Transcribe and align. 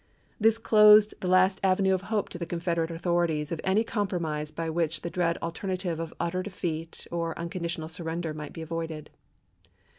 This 0.39 0.57
closed 0.57 1.13
the 1.21 1.27
last 1.29 1.59
avenue 1.61 1.93
of 1.93 2.01
hope 2.09 2.27
to 2.29 2.39
the 2.39 2.47
Confederate 2.47 2.89
authorities 2.89 3.51
of 3.51 3.61
any 3.63 3.83
compromise 3.83 4.49
by 4.49 4.67
which 4.67 5.01
the 5.01 5.11
dread 5.11 5.37
alternative 5.43 5.99
of 5.99 6.11
utter 6.19 6.41
defeat 6.41 7.05
or 7.11 7.37
un 7.37 7.49
conditional 7.49 7.87
surrender 7.87 8.33
might 8.33 8.51
be 8.51 8.63
avoided. 8.63 9.11